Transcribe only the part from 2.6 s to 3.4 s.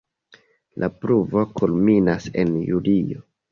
julio.